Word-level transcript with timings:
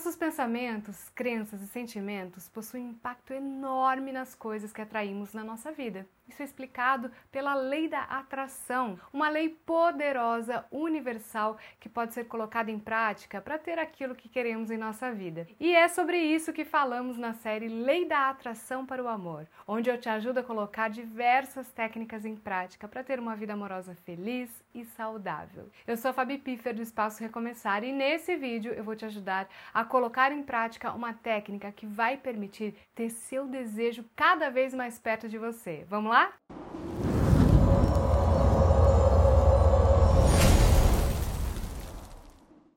Nossos 0.00 0.16
pensamentos, 0.16 1.10
crenças 1.14 1.60
e 1.60 1.66
sentimentos 1.66 2.48
possuem 2.48 2.86
um 2.86 2.90
impacto 2.92 3.34
enorme 3.34 4.12
nas 4.12 4.34
coisas 4.34 4.72
que 4.72 4.80
atraímos 4.80 5.34
na 5.34 5.44
nossa 5.44 5.70
vida. 5.72 6.08
Isso 6.30 6.42
é 6.42 6.44
explicado 6.44 7.10
pela 7.32 7.54
lei 7.54 7.88
da 7.88 8.02
atração, 8.02 8.96
uma 9.12 9.28
lei 9.28 9.48
poderosa, 9.48 10.64
universal, 10.70 11.58
que 11.80 11.88
pode 11.88 12.14
ser 12.14 12.26
colocada 12.26 12.70
em 12.70 12.78
prática 12.78 13.40
para 13.40 13.58
ter 13.58 13.80
aquilo 13.80 14.14
que 14.14 14.28
queremos 14.28 14.70
em 14.70 14.76
nossa 14.76 15.10
vida. 15.12 15.48
E 15.58 15.74
é 15.74 15.88
sobre 15.88 16.18
isso 16.18 16.52
que 16.52 16.64
falamos 16.64 17.18
na 17.18 17.34
série 17.34 17.66
Lei 17.66 18.06
da 18.06 18.30
Atração 18.30 18.86
para 18.86 19.02
o 19.02 19.08
Amor, 19.08 19.48
onde 19.66 19.90
eu 19.90 19.98
te 19.98 20.08
ajudo 20.08 20.38
a 20.38 20.44
colocar 20.44 20.88
diversas 20.88 21.68
técnicas 21.72 22.24
em 22.24 22.36
prática 22.36 22.86
para 22.86 23.02
ter 23.02 23.18
uma 23.18 23.34
vida 23.34 23.54
amorosa 23.54 23.96
feliz 24.04 24.48
e 24.72 24.84
saudável. 24.84 25.68
Eu 25.84 25.96
sou 25.96 26.12
a 26.12 26.14
Fabi 26.14 26.38
Piffer 26.38 26.72
do 26.72 26.82
Espaço 26.82 27.20
Recomeçar 27.20 27.82
e 27.82 27.92
nesse 27.92 28.36
vídeo 28.36 28.72
eu 28.72 28.84
vou 28.84 28.94
te 28.94 29.04
ajudar 29.04 29.48
a 29.74 29.84
colocar 29.84 30.30
em 30.30 30.44
prática 30.44 30.92
uma 30.92 31.12
técnica 31.12 31.72
que 31.72 31.86
vai 31.86 32.16
permitir 32.16 32.76
ter 32.94 33.10
seu 33.10 33.48
desejo 33.48 34.04
cada 34.14 34.48
vez 34.48 34.72
mais 34.72 34.96
perto 34.96 35.28
de 35.28 35.38
você. 35.38 35.84
Vamos 35.88 36.12
lá? 36.12 36.19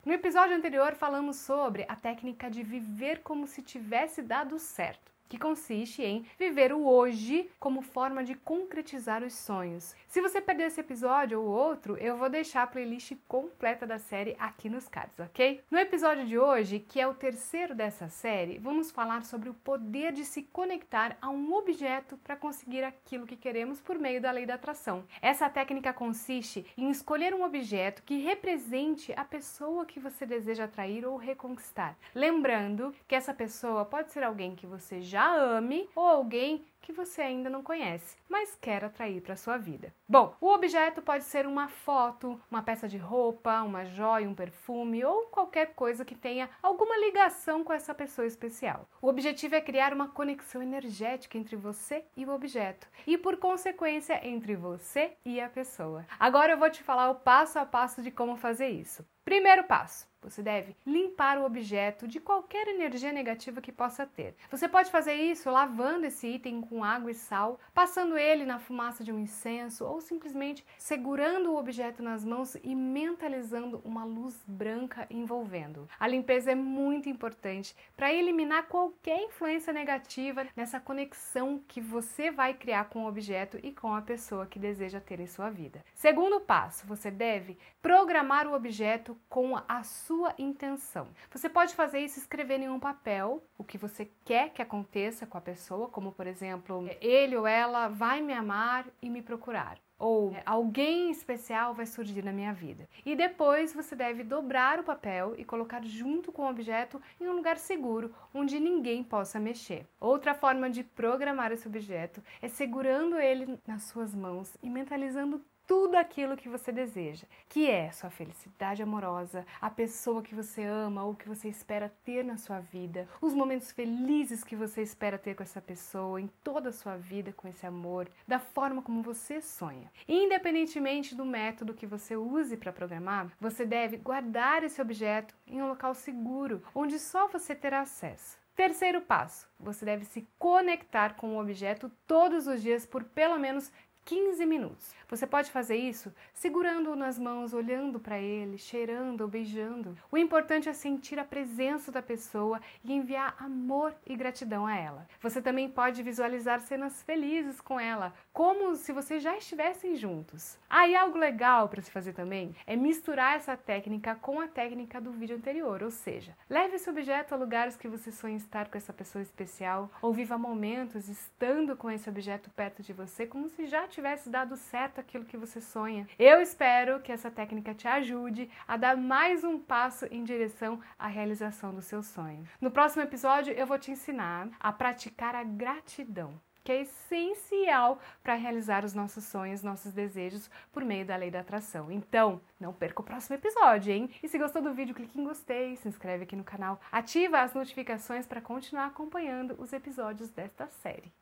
No 0.05 0.11
episódio 0.11 0.55
anterior 0.55 0.95
falamos 0.95 1.37
sobre 1.37 1.85
a 1.87 1.95
técnica 1.95 2.49
de 2.49 2.61
viver 2.61 3.21
como 3.23 3.47
se 3.47 3.61
tivesse 3.61 4.21
dado 4.21 4.59
certo 4.59 5.13
que 5.33 5.39
consiste 5.39 6.03
em 6.03 6.23
viver 6.37 6.71
o 6.71 6.85
hoje 6.85 7.49
como 7.59 7.81
forma 7.81 8.23
de 8.23 8.35
concretizar 8.35 9.23
os 9.23 9.33
sonhos. 9.33 9.95
Se 10.07 10.21
você 10.21 10.39
perdeu 10.39 10.67
esse 10.67 10.79
episódio 10.79 11.41
ou 11.41 11.47
outro, 11.47 11.97
eu 11.97 12.15
vou 12.15 12.29
deixar 12.29 12.61
a 12.61 12.67
playlist 12.67 13.13
completa 13.27 13.87
da 13.87 13.97
série 13.97 14.35
aqui 14.37 14.69
nos 14.69 14.87
cards, 14.87 15.19
ok? 15.19 15.63
No 15.71 15.79
episódio 15.79 16.23
de 16.27 16.37
hoje, 16.37 16.77
que 16.77 17.01
é 17.01 17.07
o 17.07 17.15
terceiro 17.15 17.73
dessa 17.73 18.09
série, 18.09 18.59
vamos 18.59 18.91
falar 18.91 19.23
sobre 19.23 19.49
o 19.49 19.55
poder 19.55 20.11
de 20.11 20.23
se 20.23 20.43
conectar 20.43 21.17
a 21.19 21.31
um 21.31 21.51
objeto 21.55 22.15
para 22.17 22.35
conseguir 22.35 22.83
aquilo 22.83 23.25
que 23.25 23.35
queremos 23.35 23.81
por 23.81 23.97
meio 23.97 24.21
da 24.21 24.29
lei 24.29 24.45
da 24.45 24.53
atração. 24.53 25.03
Essa 25.19 25.49
técnica 25.49 25.91
consiste 25.91 26.63
em 26.77 26.91
escolher 26.91 27.33
um 27.33 27.43
objeto 27.43 28.03
que 28.03 28.19
represente 28.19 29.11
a 29.13 29.25
pessoa 29.25 29.83
que 29.83 29.99
você 29.99 30.27
deseja 30.27 30.65
atrair 30.65 31.07
ou 31.07 31.17
reconquistar. 31.17 31.97
Lembrando 32.13 32.93
que 33.07 33.15
essa 33.15 33.33
pessoa 33.33 33.83
pode 33.83 34.11
ser 34.11 34.21
alguém 34.21 34.55
que 34.55 34.67
você 34.67 35.01
já 35.01 35.22
ame 35.27 35.89
ou 35.95 36.05
alguém 36.05 36.65
que 36.83 36.91
você 36.91 37.21
ainda 37.21 37.49
não 37.49 37.63
conhece, 37.63 38.17
mas 38.29 38.57
quer 38.61 38.83
atrair 38.83 39.21
para 39.21 39.37
sua 39.37 39.57
vida. 39.57 39.93
Bom, 40.07 40.35
o 40.39 40.49
objeto 40.49 41.01
pode 41.01 41.23
ser 41.23 41.47
uma 41.47 41.69
foto, 41.69 42.39
uma 42.51 42.61
peça 42.61 42.87
de 42.87 42.97
roupa, 42.97 43.63
uma 43.63 43.85
joia, 43.85 44.29
um 44.29 44.35
perfume 44.35 45.03
ou 45.03 45.27
qualquer 45.27 45.73
coisa 45.73 46.03
que 46.03 46.13
tenha 46.13 46.49
alguma 46.61 46.97
ligação 46.97 47.63
com 47.63 47.71
essa 47.71 47.95
pessoa 47.95 48.27
especial. 48.27 48.87
O 49.01 49.07
objetivo 49.07 49.55
é 49.55 49.61
criar 49.61 49.93
uma 49.93 50.09
conexão 50.09 50.61
energética 50.61 51.37
entre 51.37 51.55
você 51.55 52.03
e 52.17 52.25
o 52.25 52.31
objeto 52.31 52.87
e, 53.07 53.17
por 53.17 53.37
consequência, 53.37 54.19
entre 54.27 54.55
você 54.55 55.13
e 55.25 55.39
a 55.39 55.49
pessoa. 55.49 56.05
Agora 56.19 56.51
eu 56.51 56.57
vou 56.57 56.69
te 56.69 56.83
falar 56.83 57.09
o 57.09 57.15
passo 57.15 57.57
a 57.57 57.65
passo 57.65 58.01
de 58.01 58.11
como 58.11 58.35
fazer 58.35 58.67
isso. 58.67 59.05
Primeiro 59.25 59.63
passo: 59.63 60.07
você 60.23 60.41
deve 60.41 60.75
limpar 60.85 61.37
o 61.37 61.45
objeto 61.45 62.07
de 62.07 62.19
qualquer 62.19 62.67
energia 62.67 63.11
negativa 63.11 63.61
que 63.61 63.71
possa 63.71 64.05
ter. 64.05 64.35
Você 64.49 64.69
pode 64.69 64.89
fazer 64.89 65.13
isso 65.13 65.49
lavando 65.49 66.05
esse 66.05 66.27
item 66.27 66.61
com 66.61 66.83
água 66.83 67.11
e 67.11 67.13
sal, 67.13 67.59
passando 67.73 68.17
ele 68.17 68.45
na 68.45 68.57
fumaça 68.57 69.03
de 69.03 69.11
um 69.11 69.19
incenso 69.19 69.85
ou 69.85 69.99
simplesmente 69.99 70.65
segurando 70.77 71.51
o 71.51 71.57
objeto 71.57 72.01
nas 72.01 72.23
mãos 72.23 72.55
e 72.63 72.73
mentalizando 72.73 73.81
uma 73.83 74.05
luz 74.05 74.41
branca 74.47 75.05
envolvendo. 75.09 75.89
A 75.99 76.07
limpeza 76.07 76.51
é 76.51 76.55
muito 76.55 77.09
importante 77.09 77.75
para 77.95 78.13
eliminar 78.13 78.67
qualquer 78.67 79.21
influência 79.23 79.73
negativa 79.73 80.47
nessa 80.55 80.79
conexão 80.79 81.61
que 81.67 81.81
você 81.81 82.31
vai 82.31 82.53
criar 82.53 82.85
com 82.85 83.03
o 83.03 83.07
objeto 83.07 83.59
e 83.61 83.71
com 83.73 83.93
a 83.93 84.01
pessoa 84.01 84.45
que 84.45 84.57
deseja 84.59 85.01
ter 85.01 85.19
em 85.19 85.27
sua 85.27 85.49
vida. 85.49 85.83
Segundo 85.93 86.39
passo, 86.39 86.87
você 86.87 87.11
deve 87.11 87.57
programar 87.81 88.47
o 88.47 88.53
objeto 88.53 89.12
com 89.29 89.55
a 89.67 89.83
sua 89.83 90.33
intenção. 90.37 91.07
Você 91.31 91.49
pode 91.49 91.75
fazer 91.75 91.99
isso 91.99 92.19
escrevendo 92.19 92.63
em 92.63 92.69
um 92.69 92.79
papel 92.79 93.43
o 93.57 93.63
que 93.63 93.77
você 93.77 94.09
quer 94.23 94.49
que 94.49 94.61
aconteça 94.61 95.25
com 95.25 95.37
a 95.37 95.41
pessoa, 95.41 95.87
como 95.87 96.11
por 96.11 96.27
exemplo, 96.27 96.87
ele 97.01 97.35
ou 97.35 97.47
ela 97.47 97.87
vai 97.87 98.21
me 98.21 98.33
amar 98.33 98.85
e 99.01 99.09
me 99.09 99.21
procurar 99.21 99.77
ou 100.03 100.35
alguém 100.45 101.11
especial 101.11 101.73
vai 101.73 101.85
surgir 101.85 102.25
na 102.25 102.33
minha 102.33 102.53
vida. 102.53 102.89
E 103.05 103.15
depois 103.15 103.73
você 103.73 103.95
deve 103.95 104.21
dobrar 104.21 104.77
o 104.77 104.83
papel 104.83 105.33
e 105.37 105.45
colocar 105.45 105.81
junto 105.81 106.29
com 106.29 106.43
o 106.43 106.49
objeto 106.49 107.01
em 107.21 107.27
um 107.29 107.33
lugar 107.33 107.57
seguro 107.57 108.13
onde 108.33 108.59
ninguém 108.59 109.01
possa 109.01 109.39
mexer. 109.39 109.87
Outra 110.01 110.33
forma 110.33 110.69
de 110.69 110.83
programar 110.83 111.53
esse 111.53 111.65
objeto 111.67 112.21
é 112.41 112.49
segurando 112.49 113.17
ele 113.17 113.57
nas 113.65 113.83
suas 113.83 114.13
mãos 114.13 114.57
e 114.61 114.69
mentalizando 114.69 115.41
tudo 115.65 115.95
aquilo 115.95 116.37
que 116.37 116.49
você 116.49 116.71
deseja, 116.71 117.25
que 117.47 117.69
é 117.69 117.91
sua 117.91 118.09
felicidade 118.09 118.83
amorosa, 118.83 119.45
a 119.61 119.69
pessoa 119.69 120.21
que 120.21 120.35
você 120.35 120.63
ama 120.63 121.03
ou 121.03 121.15
que 121.15 121.27
você 121.27 121.47
espera 121.47 121.93
ter 122.03 122.23
na 122.23 122.37
sua 122.37 122.59
vida, 122.59 123.07
os 123.21 123.33
momentos 123.33 123.71
felizes 123.71 124.43
que 124.43 124.55
você 124.55 124.81
espera 124.81 125.17
ter 125.17 125.35
com 125.35 125.43
essa 125.43 125.61
pessoa 125.61 126.19
em 126.19 126.27
toda 126.43 126.69
a 126.69 126.73
sua 126.73 126.97
vida 126.97 127.33
com 127.33 127.47
esse 127.47 127.65
amor, 127.65 128.09
da 128.27 128.39
forma 128.39 128.81
como 128.81 129.01
você 129.01 129.41
sonha. 129.41 129.91
Independentemente 130.07 131.15
do 131.15 131.25
método 131.25 131.73
que 131.73 131.87
você 131.87 132.15
use 132.15 132.57
para 132.57 132.73
programar, 132.73 133.31
você 133.39 133.65
deve 133.65 133.97
guardar 133.97 134.63
esse 134.63 134.81
objeto 134.81 135.35
em 135.47 135.61
um 135.61 135.67
local 135.67 135.93
seguro, 135.93 136.63
onde 136.75 136.99
só 136.99 137.27
você 137.27 137.55
terá 137.55 137.81
acesso. 137.81 138.37
Terceiro 138.55 139.01
passo: 139.01 139.47
você 139.59 139.83
deve 139.83 140.05
se 140.05 140.27
conectar 140.37 141.15
com 141.15 141.35
o 141.35 141.41
objeto 141.41 141.91
todos 142.05 142.45
os 142.45 142.61
dias 142.61 142.85
por 142.85 143.03
pelo 143.03 143.39
menos 143.39 143.71
15 144.05 144.45
minutos. 144.45 144.93
Você 145.09 145.27
pode 145.27 145.51
fazer 145.51 145.75
isso 145.75 146.13
segurando-o 146.33 146.95
nas 146.95 147.19
mãos, 147.19 147.53
olhando 147.53 147.99
para 147.99 148.19
ele, 148.19 148.57
cheirando 148.57 149.21
ou 149.21 149.27
beijando. 149.27 149.95
O 150.11 150.17
importante 150.17 150.67
é 150.67 150.73
sentir 150.73 151.19
a 151.19 151.23
presença 151.23 151.91
da 151.91 152.01
pessoa 152.01 152.59
e 152.83 152.93
enviar 152.93 153.35
amor 153.39 153.95
e 154.05 154.15
gratidão 154.15 154.65
a 154.65 154.75
ela. 154.75 155.07
Você 155.21 155.41
também 155.41 155.69
pode 155.69 156.01
visualizar 156.01 156.59
cenas 156.61 157.01
felizes 157.03 157.61
com 157.61 157.79
ela, 157.79 158.13
como 158.33 158.75
se 158.75 158.91
vocês 158.91 159.21
já 159.21 159.37
estivessem 159.37 159.95
juntos. 159.95 160.57
Ah, 160.69 160.87
e 160.87 160.95
algo 160.95 161.17
legal 161.17 161.69
para 161.69 161.81
se 161.81 161.91
fazer 161.91 162.13
também 162.13 162.55
é 162.65 162.75
misturar 162.75 163.35
essa 163.35 163.55
técnica 163.55 164.15
com 164.15 164.39
a 164.39 164.47
técnica 164.47 164.99
do 164.99 165.11
vídeo 165.11 165.35
anterior, 165.35 165.83
ou 165.83 165.91
seja, 165.91 166.35
leve 166.49 166.75
esse 166.75 166.89
objeto 166.89 167.33
a 167.33 167.37
lugares 167.37 167.77
que 167.77 167.87
você 167.87 168.11
sonha 168.11 168.37
estar 168.37 168.67
com 168.69 168.77
essa 168.77 168.91
pessoa 168.91 169.21
especial, 169.21 169.91
ou 170.01 170.13
viva 170.13 170.37
momentos 170.37 171.07
estando 171.07 171.77
com 171.77 171.89
esse 171.89 172.09
objeto 172.09 172.49
perto 172.49 172.81
de 172.81 172.93
você, 172.93 173.25
como 173.27 173.47
se 173.47 173.65
já 173.65 173.87
tivesse 173.93 174.29
dado 174.29 174.57
certo 174.57 174.99
aquilo 174.99 175.25
que 175.25 175.37
você 175.37 175.61
sonha. 175.61 176.07
Eu 176.17 176.41
espero 176.41 176.99
que 176.99 177.11
essa 177.11 177.29
técnica 177.29 177.73
te 177.73 177.87
ajude 177.87 178.49
a 178.67 178.75
dar 178.75 178.97
mais 178.97 179.43
um 179.43 179.59
passo 179.59 180.05
em 180.11 180.23
direção 180.23 180.79
à 180.97 181.07
realização 181.07 181.73
do 181.73 181.81
seu 181.81 182.01
sonho. 182.01 182.43
No 182.59 182.71
próximo 182.71 183.03
episódio, 183.03 183.53
eu 183.53 183.67
vou 183.67 183.77
te 183.77 183.91
ensinar 183.91 184.49
a 184.59 184.71
praticar 184.71 185.35
a 185.35 185.43
gratidão 185.43 186.39
que 186.63 186.71
é 186.71 186.81
essencial 186.81 187.99
para 188.23 188.35
realizar 188.35 188.85
os 188.85 188.93
nossos 188.93 189.25
sonhos, 189.25 189.61
nossos 189.61 189.91
desejos 189.91 190.49
por 190.71 190.85
meio 190.85 191.05
da 191.05 191.15
lei 191.15 191.29
da 191.29 191.41
atração. 191.41 191.91
Então, 191.91 192.39
não 192.59 192.71
perca 192.71 193.01
o 193.01 193.05
próximo 193.05 193.35
episódio, 193.35 193.91
hein? 193.91 194.09
E 194.23 194.29
se 194.29 194.39
gostou 194.39 194.61
do 194.61 194.73
vídeo, 194.73 194.95
clique 194.95 195.19
em 195.19 195.25
gostei, 195.25 195.75
se 195.75 195.89
inscreve 195.89 196.23
aqui 196.23 196.35
no 196.35 196.43
canal, 196.43 196.79
ativa 196.91 197.41
as 197.41 197.53
notificações 197.53 198.25
para 198.25 198.39
continuar 198.39 198.85
acompanhando 198.85 199.55
os 199.59 199.73
episódios 199.73 200.29
desta 200.29 200.67
série. 200.67 201.11